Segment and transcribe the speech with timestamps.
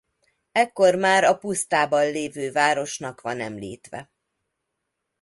[0.51, 4.09] Ekkor már a pusztában lévő városnak van említve.